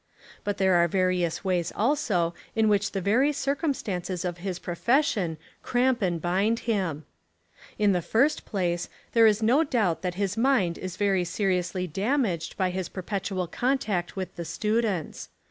[0.43, 6.01] But there are various ways also In which the very circumstances of his profession cramp
[6.01, 7.05] and bind him.'
[7.77, 12.57] In the first place there Is no doubt that his mind is very seriously damaged
[12.57, 15.29] by his per petual contact with the students.